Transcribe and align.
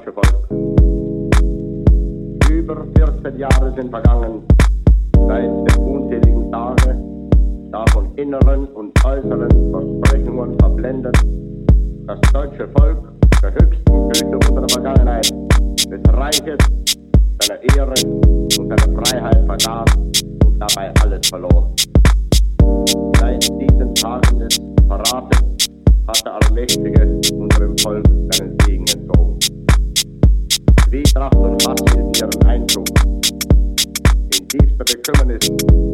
deutsche 0.00 0.12
Volk. 0.12 0.46
Über 2.50 2.86
14 2.96 3.38
Jahre 3.38 3.72
sind 3.74 3.90
vergangen 3.90 4.42
seit 5.28 5.44
dem 5.44 5.82
unzähligen 5.84 6.50
Tage, 6.50 6.96
da 7.70 7.84
von 7.92 8.14
inneren 8.16 8.66
und 8.68 8.92
äußeren 9.04 9.50
Versprechungen 9.70 10.58
verblendet, 10.58 11.16
das 12.06 12.20
deutsche 12.32 12.68
Volk 12.78 12.98
der 13.42 13.52
höchsten 13.52 14.08
Güte 14.08 14.36
unserer 14.48 14.68
Vergangenheit, 14.70 15.30
des 15.30 16.14
Reiches, 16.14 16.58
seiner 17.40 17.76
Ehre 17.76 17.94
und 18.58 18.68
seiner 18.68 19.02
Freiheit 19.02 19.44
vergaß 19.46 19.96
und 20.46 20.58
dabei 20.58 20.92
alles 21.02 21.28
verlor. 21.28 21.70
Seit 23.18 23.48
diesen 23.60 23.94
Tagen 23.94 24.38
des 24.38 24.60
Verrates 24.86 25.40
hat 26.06 26.24
der 26.24 26.34
Allmächtige 26.42 27.20
unserem 27.34 27.76
Volk 27.78 28.06
seinen 28.32 28.56
Segen 28.64 28.86
entzogen. 28.86 29.29
Zwietracht 30.90 31.36
und 31.36 31.68
Hass 31.68 31.80
ist 31.82 32.20
ihren 32.20 32.46
Einzug. 32.46 32.84
In 34.36 34.48
tiefster 34.48 34.84
Bekümmernis 34.84 35.46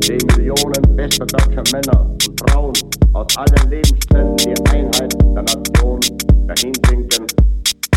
sehen 0.03 0.27
Millionen 0.39 0.97
bester 0.97 1.27
deutscher 1.27 1.63
Männer 1.71 2.01
und 2.11 2.41
Frauen 2.41 2.73
aus 3.13 3.37
allen 3.37 3.71
Lebensständen 3.71 4.37
die 4.39 4.71
Einheit 4.71 5.13
der 5.13 5.43
Nation 5.43 6.01
dahinsinken 6.47 7.27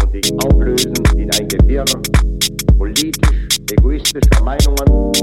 und 0.03 0.11
sich 0.11 0.33
auflösen 0.43 0.93
in 1.15 1.31
ein 1.39 1.47
Gewirr 1.47 1.85
politisch 2.77 3.47
egoistischer 3.71 4.43
Meinungen, 4.43 5.13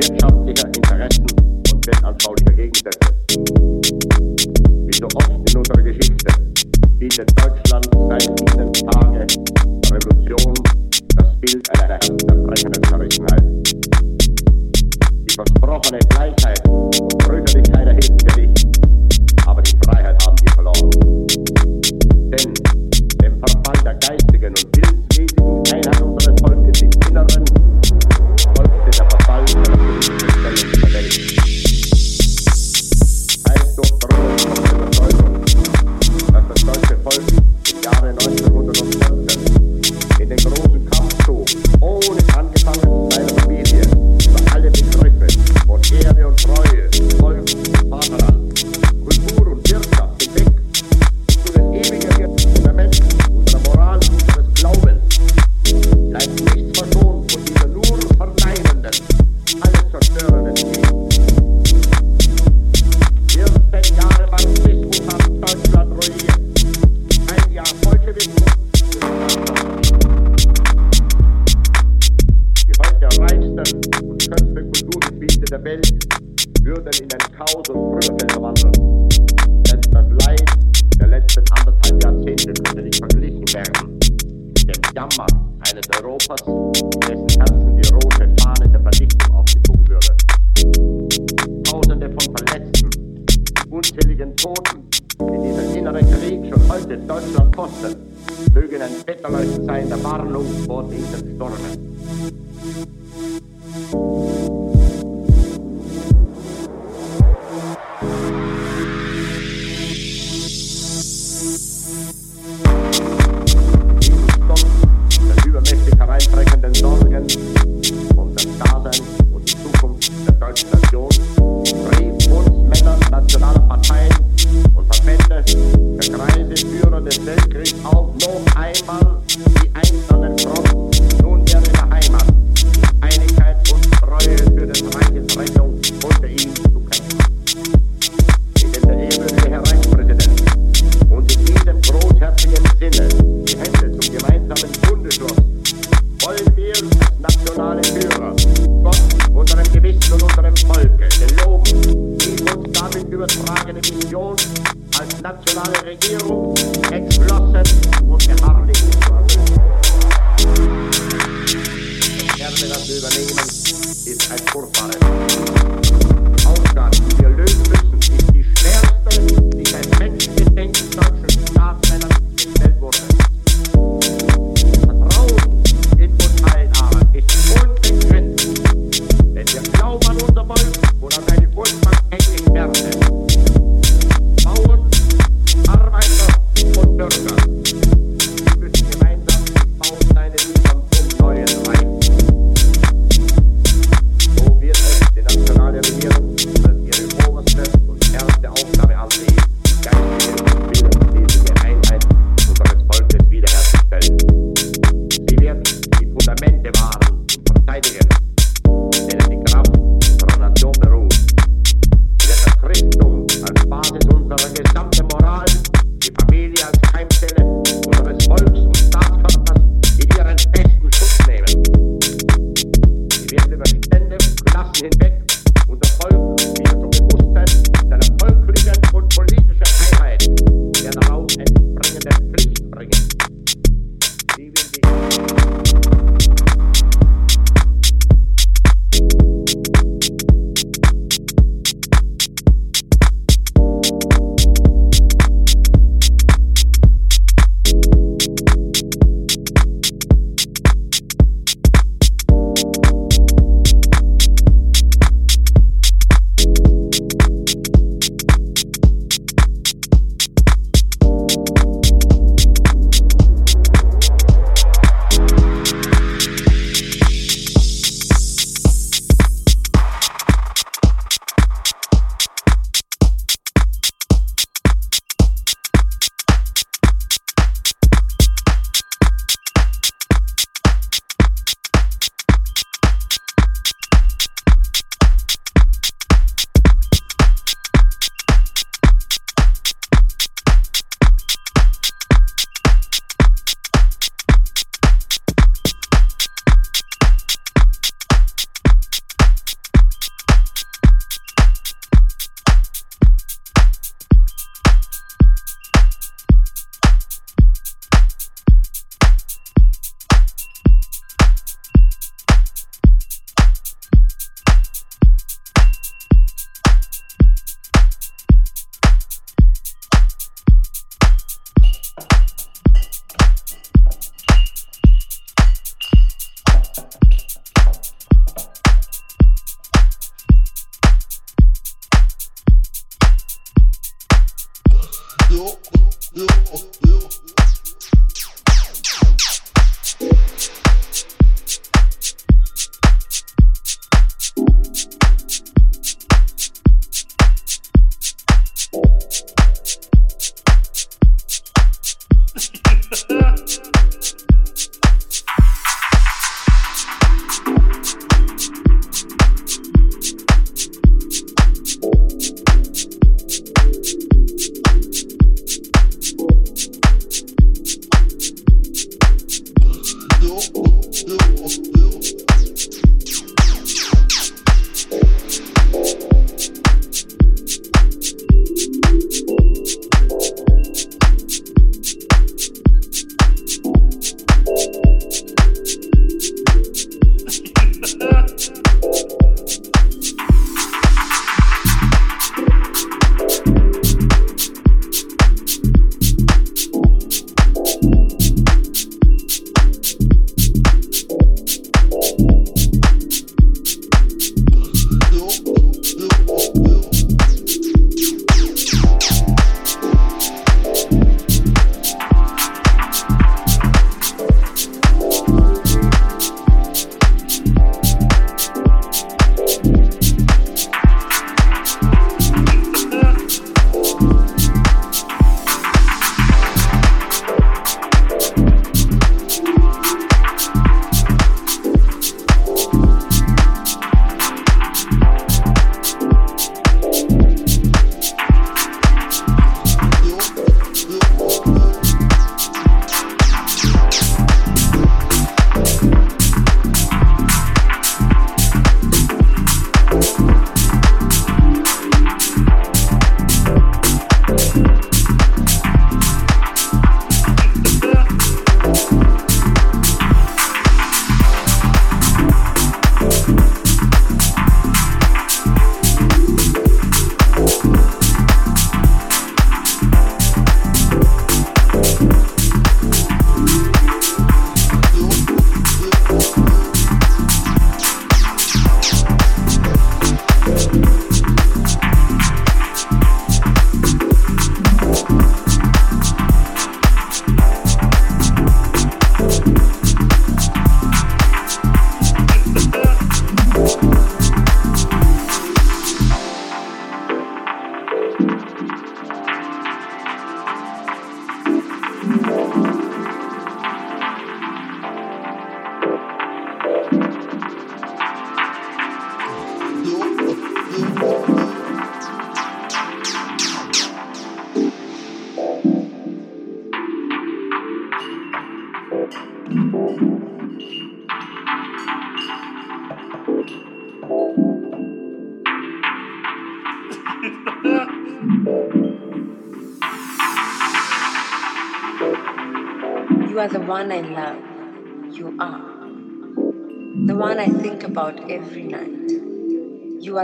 wirtschaftlicher 0.00 0.66
Interessen 0.66 1.26
und 1.72 1.86
weltanschaulicher 1.86 2.52
Gegensätze. 2.52 3.08
Wie 4.84 4.96
so 5.00 5.06
oft 5.14 5.30
in 5.30 5.56
unserer 5.56 5.82
Geschichte 5.82 6.34
bietet 6.98 7.32
Deutschland 7.40 7.88
seit 8.10 8.38
diesen 8.38 8.72
Tage 8.90 9.26
Revolution 9.90 10.54
Bild 11.42 11.82
einer 11.82 11.98
hinterbrechenden 12.04 12.84
Verrissenheit. 12.84 13.42
Die 15.10 15.34
versprochene 15.34 15.98
Gleichheit 16.08 16.68
und 16.68 17.18
Brüderlichkeit 17.18 17.86
erhebt 17.88 18.22
sie 18.30 18.40
nicht, 18.42 18.66
aber 19.44 19.60
die 19.62 19.76
Freiheit 19.84 20.24
haben 20.24 20.36
wir 20.40 20.52
verloren. 20.52 20.90
Denn 22.30 22.54
dem 23.20 23.40
Verfall 23.40 23.84
der 23.84 23.94
geistigen 23.94 24.50
und 24.50 24.76
willensmäßigen 24.76 25.62
Einheit 25.74 26.02
unseres 26.02 26.40
Volkes 26.40 26.82
im 26.82 26.90
Inneren 27.08 27.51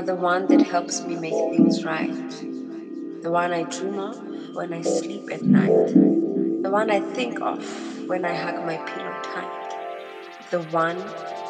the 0.09 0.15
one 0.15 0.47
that 0.47 0.63
helps 0.63 1.03
me 1.03 1.17
make 1.17 1.35
things 1.35 1.85
right. 1.85 2.31
The 3.23 3.31
one 3.31 3.53
I 3.53 3.65
dream 3.65 3.99
of 3.99 4.17
when 4.55 4.73
I 4.73 4.81
sleep 4.81 5.29
at 5.31 5.43
night. 5.43 5.93
The 6.63 6.71
one 6.71 6.91
I 6.91 7.01
think 7.13 7.43
of 7.43 7.61
when 8.09 8.25
I 8.25 8.33
hug 8.33 8.65
my 8.65 8.79
pillow 8.89 9.21
tight. 9.23 10.49
The 10.51 10.63
one 10.73 10.97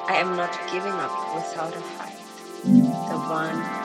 I 0.08 0.14
am 0.14 0.36
not 0.36 0.50
giving 0.72 0.90
up 0.90 1.36
without 1.36 1.72
a 1.76 1.80
fight. 1.80 2.18
The 2.64 3.18
one 3.30 3.77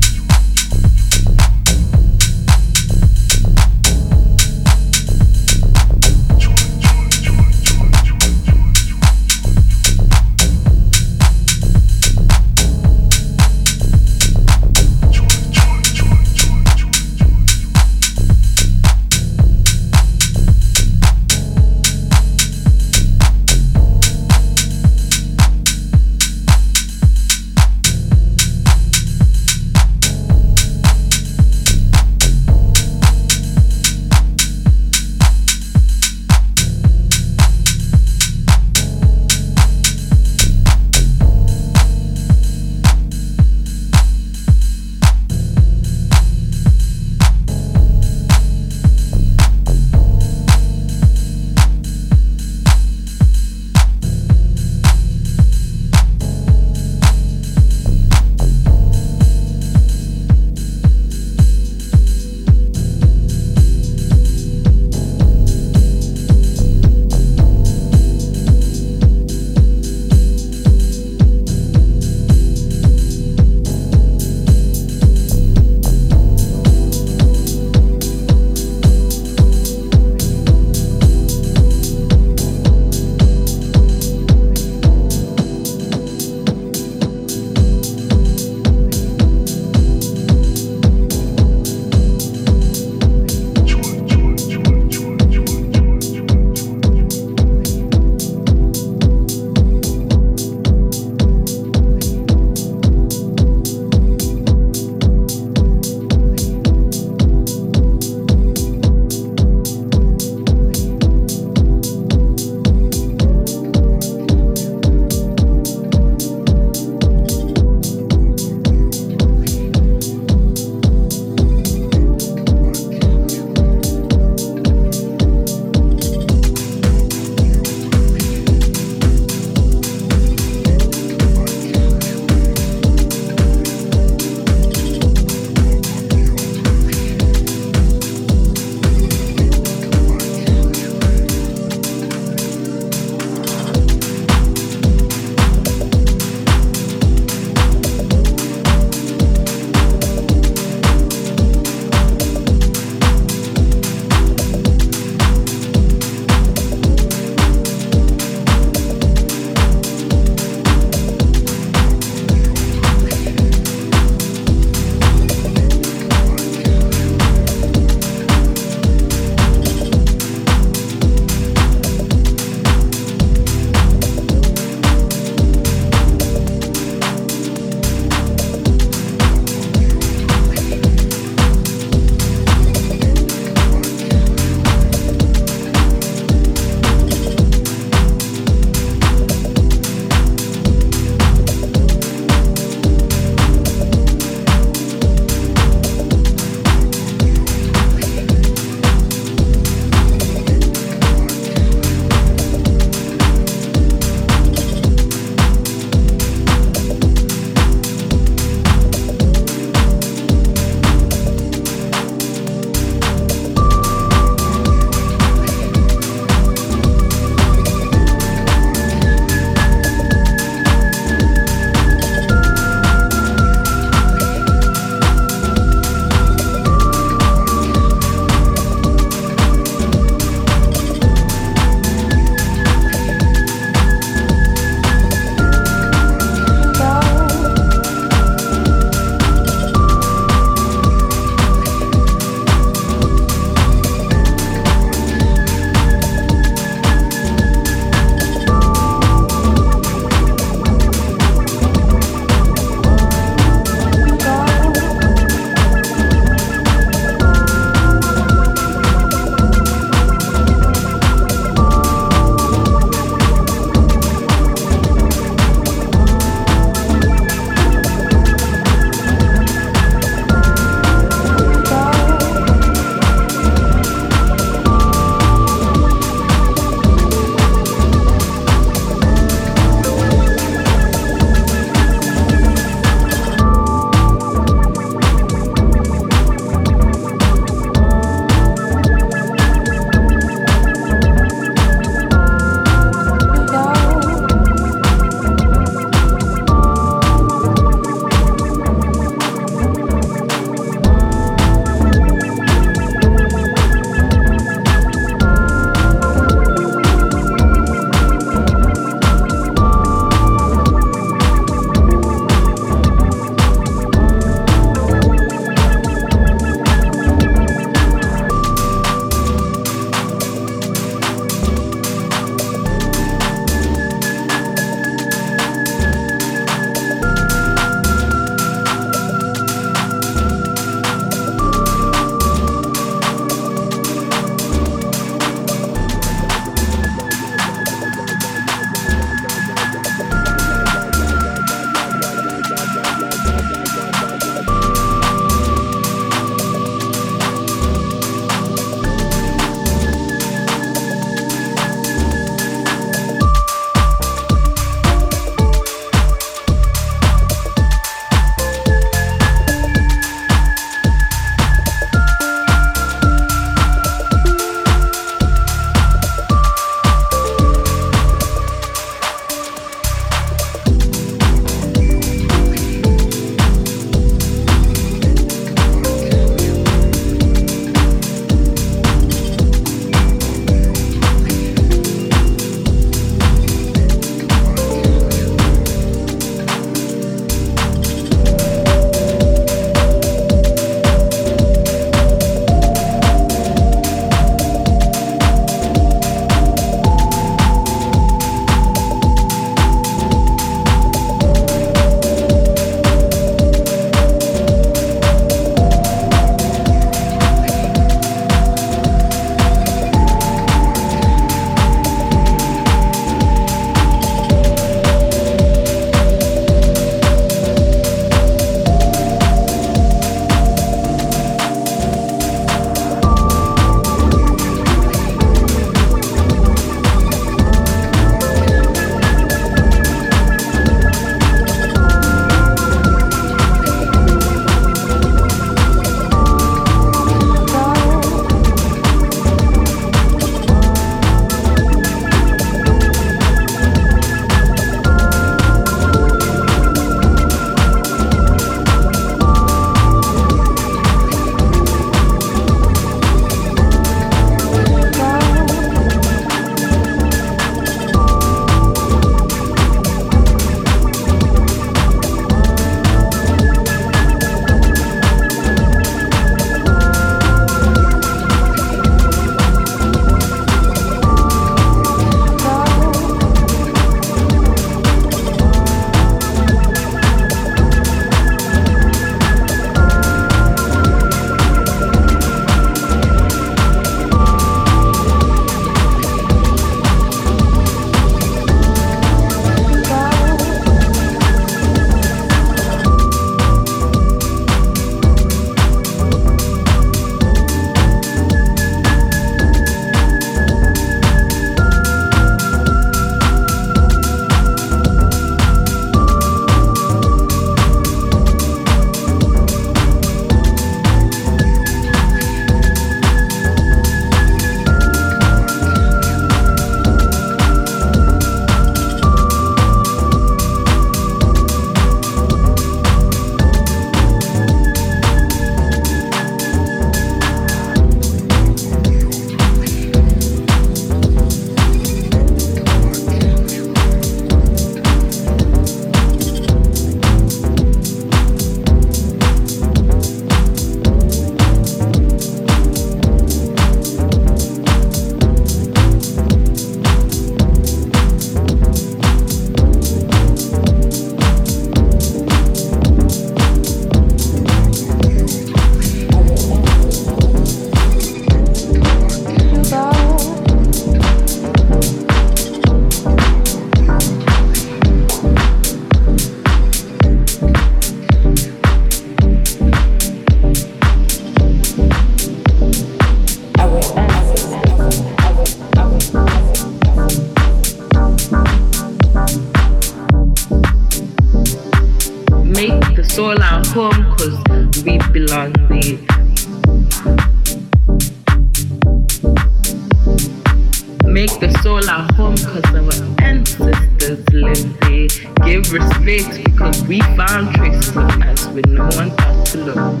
respect 595.72 596.44
because 596.44 596.82
we 596.84 597.00
found 597.16 597.54
traces 597.54 597.96
of 597.96 598.22
us 598.22 598.46
with 598.48 598.66
no 598.66 598.84
one 598.88 599.10
else 599.20 599.52
to 599.52 599.64
look. 599.64 600.00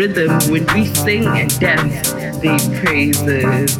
rhythm 0.00 0.30
when 0.50 0.64
we 0.74 0.86
sing 0.86 1.26
and 1.26 1.60
dance 1.60 2.12
the 2.40 2.56
praises. 2.82 3.76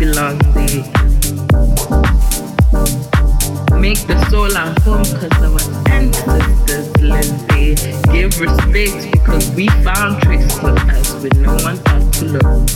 belong 0.00 0.38
there. 0.54 0.82
Make 3.78 4.00
the 4.06 4.16
soul 4.30 4.56
our 4.56 4.72
home 4.80 5.02
because 5.02 5.36
our 5.44 5.60
ancestors 5.92 6.88
lived 7.02 7.48
there. 7.50 7.76
Give 8.10 8.32
respect 8.40 9.12
because 9.12 9.50
we 9.54 9.68
found 9.84 10.22
traces 10.22 10.56
of 10.56 10.78
us 10.88 11.22
with 11.22 11.36
no 11.36 11.52
one 11.56 11.76
thought 11.84 12.12
to 12.14 12.24
look. 12.24 12.70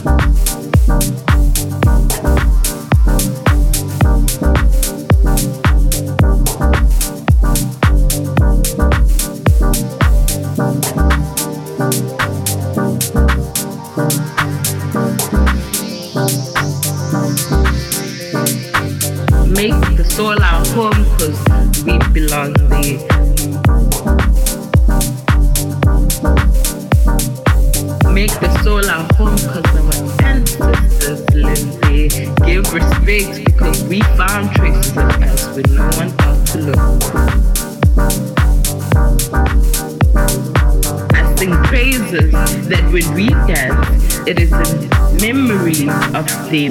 theme. 46.55 46.71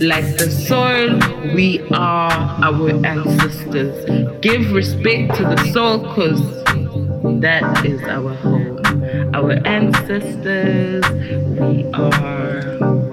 Like 0.00 0.36
the 0.36 0.50
soil, 0.68 1.18
we 1.54 1.80
are 1.92 2.30
our 2.62 2.90
ancestors. 3.06 4.04
Give 4.42 4.70
respect 4.72 5.36
to 5.36 5.42
the 5.44 5.56
soil 5.72 6.00
because 6.00 6.40
that 7.40 7.86
is 7.86 8.02
our 8.02 8.34
home. 8.34 8.78
Our 9.34 9.52
ancestors, 9.66 11.02
we 11.58 11.90
are. 11.94 13.07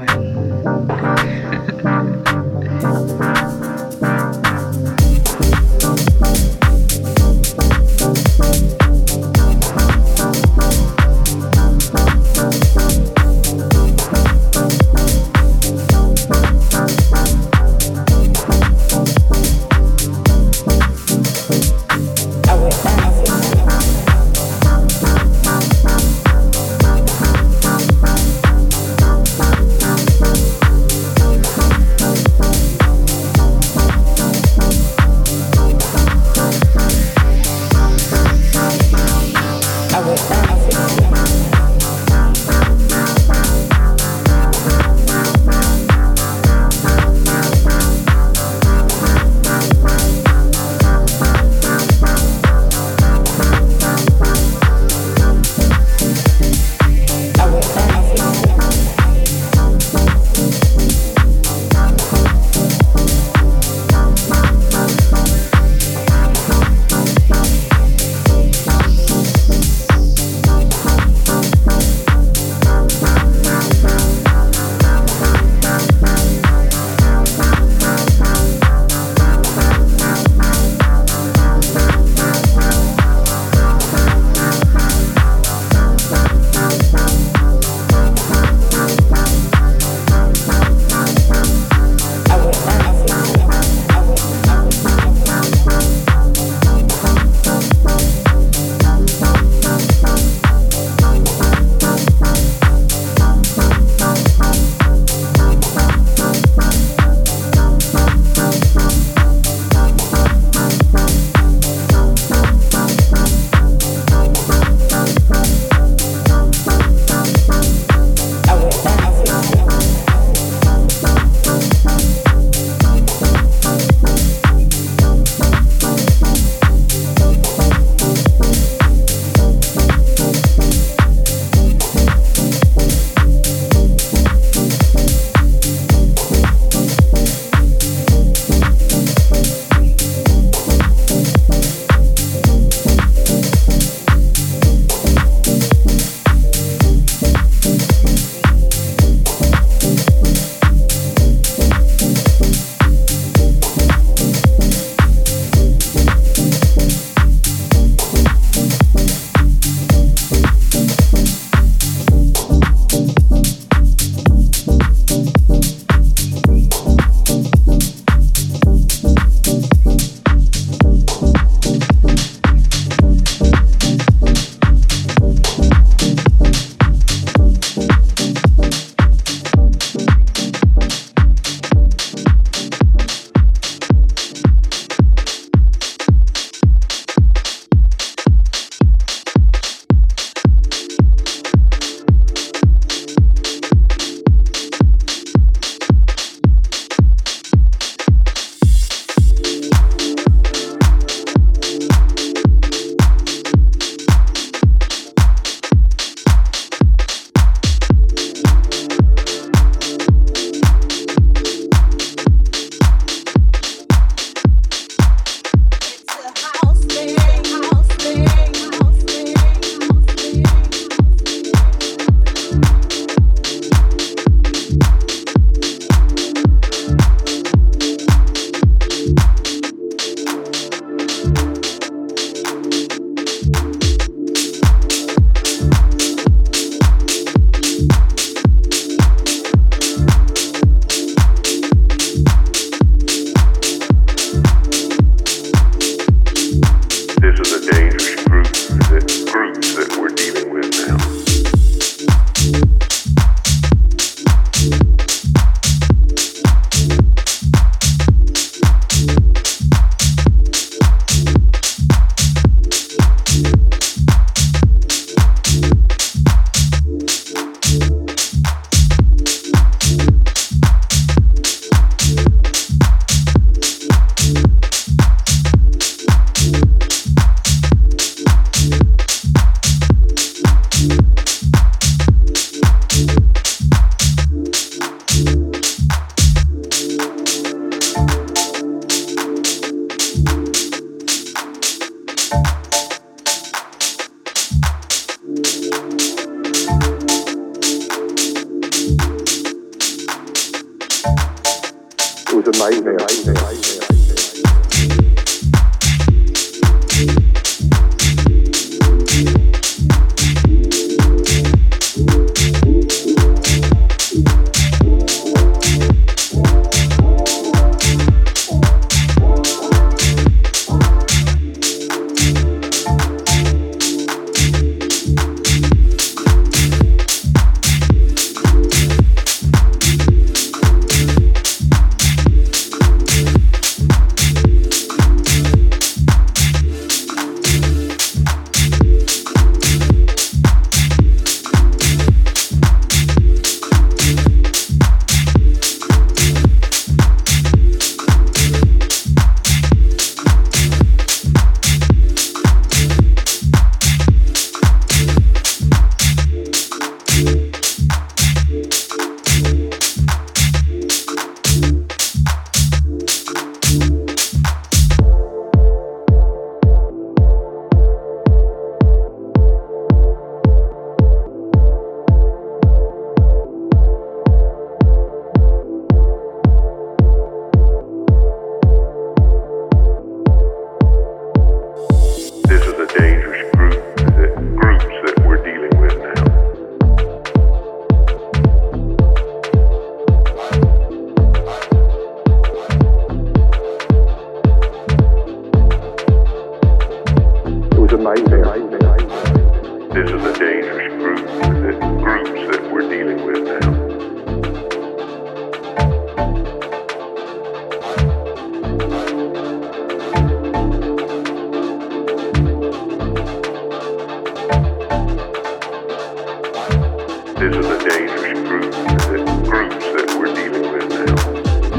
was 302.46 302.60
nightmare. 302.60 303.95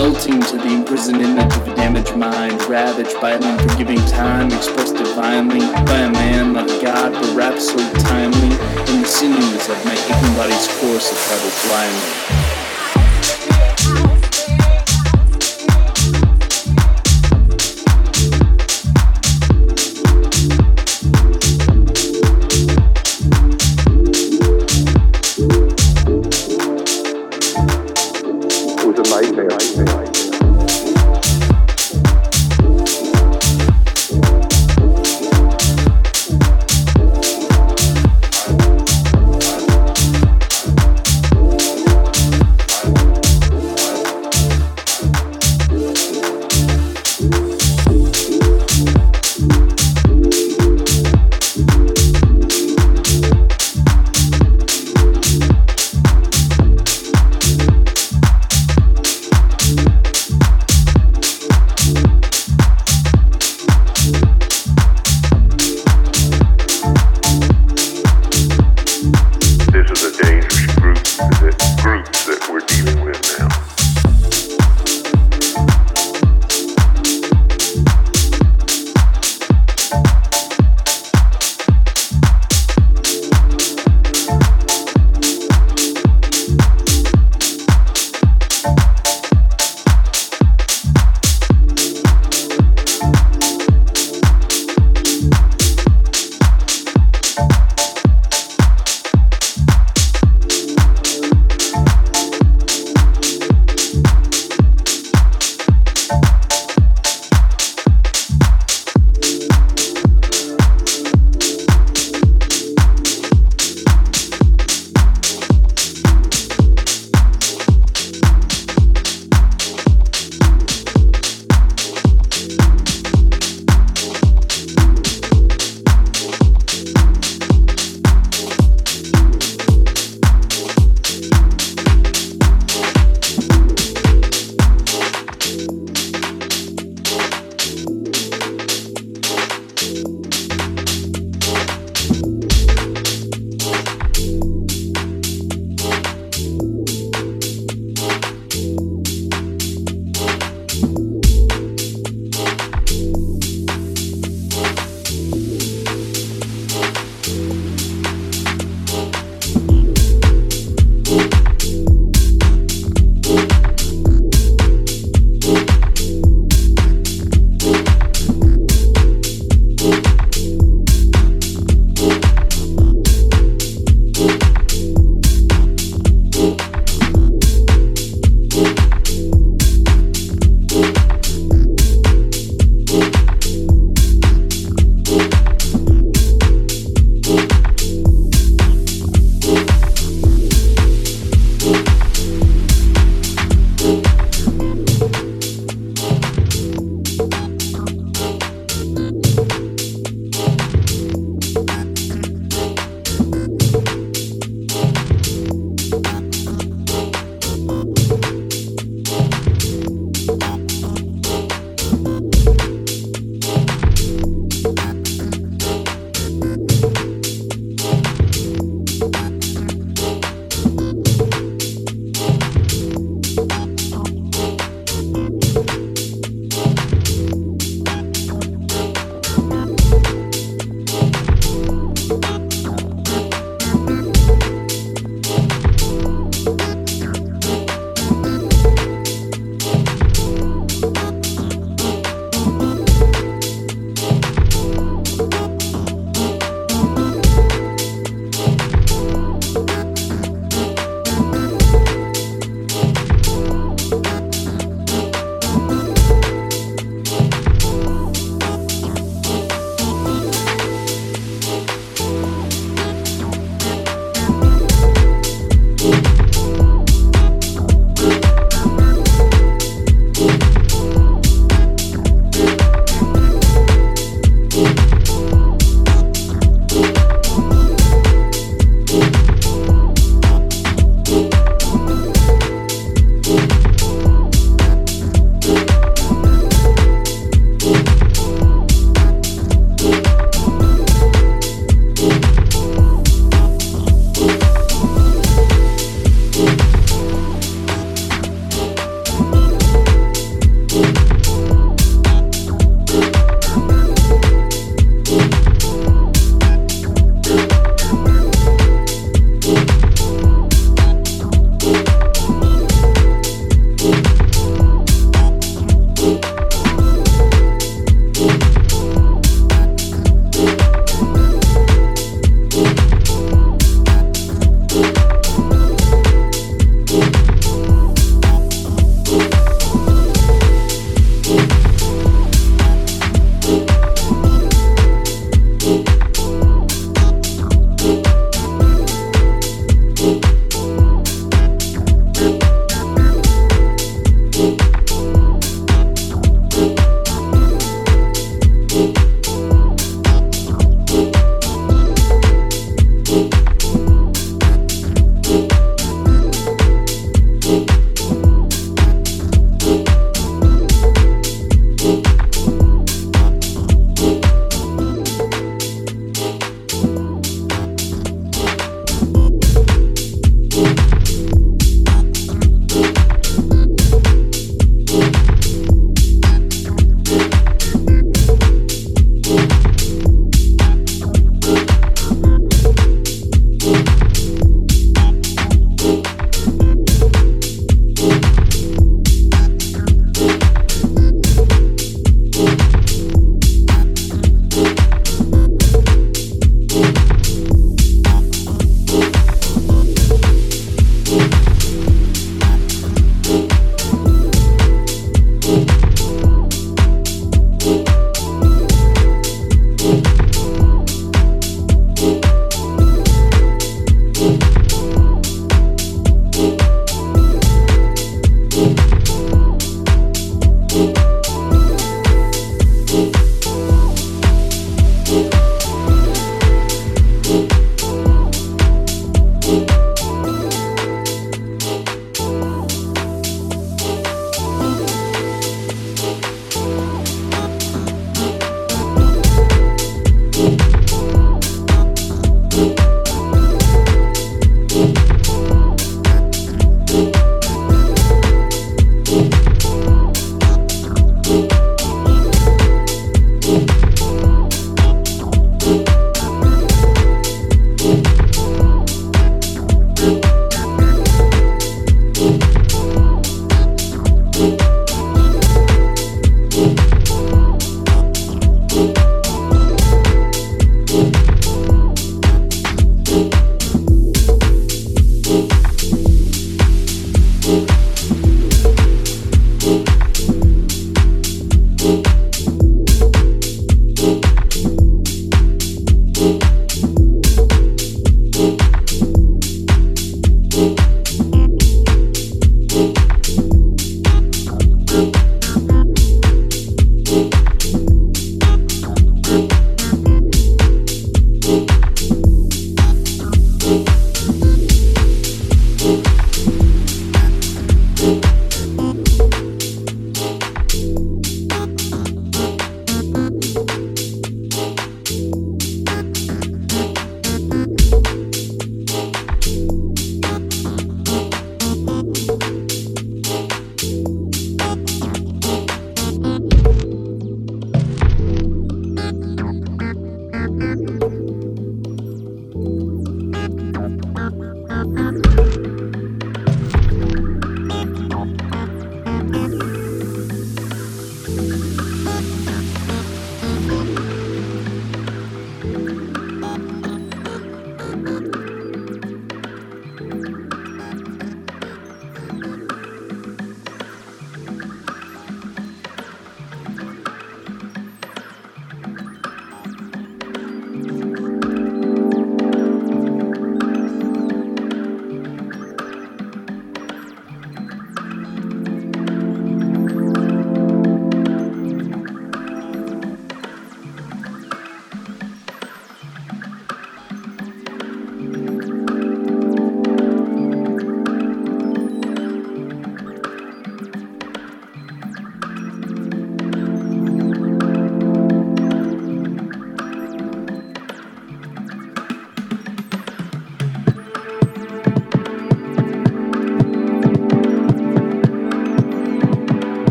melting 0.00 0.40
to 0.40 0.56
the 0.56 0.72
imprisoned 0.72 1.20
image 1.20 1.54
of 1.56 1.68
a 1.68 1.74
damaged 1.76 2.16
mind, 2.16 2.58
ravaged 2.62 3.20
by 3.20 3.32
an 3.32 3.42
unforgiving 3.44 4.02
time, 4.06 4.50
expressed 4.50 4.96
divinely 4.96 5.60
by 5.84 5.98
a 5.98 6.10
man 6.10 6.54
like 6.54 6.68
god, 6.80 7.12
but 7.12 7.36
wrapped 7.36 7.60
so 7.60 7.76
timely 8.04 8.52
in 8.90 9.02
the 9.02 9.06
sinews 9.06 9.68
of 9.68 9.84
my 9.84 9.92
aching 9.92 10.34
body's 10.36 10.68
course 10.80 11.12
of 11.12 11.18
travel 11.18 11.52
blindly. 11.68 12.49